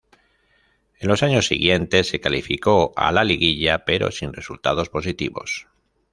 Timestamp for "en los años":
0.97-1.45